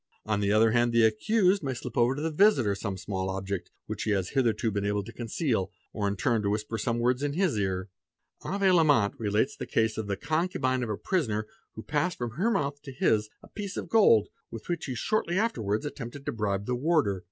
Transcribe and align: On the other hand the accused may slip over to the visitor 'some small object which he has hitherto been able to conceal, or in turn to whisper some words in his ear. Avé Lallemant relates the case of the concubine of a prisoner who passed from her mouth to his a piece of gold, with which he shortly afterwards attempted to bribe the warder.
On 0.25 0.39
the 0.39 0.51
other 0.51 0.71
hand 0.71 0.93
the 0.93 1.03
accused 1.05 1.61
may 1.61 1.75
slip 1.75 1.95
over 1.95 2.15
to 2.15 2.23
the 2.23 2.31
visitor 2.31 2.73
'some 2.73 2.97
small 2.97 3.29
object 3.29 3.69
which 3.85 4.01
he 4.01 4.09
has 4.09 4.29
hitherto 4.29 4.71
been 4.71 4.83
able 4.83 5.03
to 5.03 5.13
conceal, 5.13 5.71
or 5.93 6.07
in 6.07 6.15
turn 6.15 6.41
to 6.41 6.49
whisper 6.49 6.79
some 6.79 6.97
words 6.97 7.21
in 7.21 7.33
his 7.33 7.55
ear. 7.59 7.87
Avé 8.41 8.73
Lallemant 8.73 9.13
relates 9.19 9.55
the 9.55 9.67
case 9.67 9.99
of 9.99 10.07
the 10.07 10.17
concubine 10.17 10.81
of 10.81 10.89
a 10.89 10.97
prisoner 10.97 11.47
who 11.75 11.83
passed 11.83 12.17
from 12.17 12.31
her 12.31 12.49
mouth 12.49 12.81
to 12.81 12.91
his 12.91 13.29
a 13.43 13.47
piece 13.47 13.77
of 13.77 13.89
gold, 13.89 14.29
with 14.49 14.67
which 14.69 14.85
he 14.85 14.95
shortly 14.95 15.37
afterwards 15.37 15.85
attempted 15.85 16.25
to 16.25 16.31
bribe 16.31 16.65
the 16.65 16.73
warder. 16.73 17.19